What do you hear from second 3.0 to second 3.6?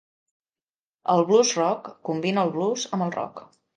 el rock.